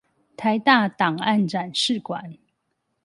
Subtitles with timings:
[0.35, 2.35] 臺大檔案展示館